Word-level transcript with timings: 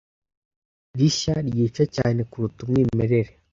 rishya 0.97 1.35
ryica 1.47 1.83
cyane 1.95 2.19
kuruta 2.29 2.59
umwimerere 2.65 3.31